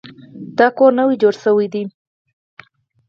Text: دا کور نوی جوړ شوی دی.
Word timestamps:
دا 0.57 0.67
کور 0.77 0.91
نوی 0.99 1.15
جوړ 1.21 1.33
شوی 1.43 1.67
دی. 1.73 1.83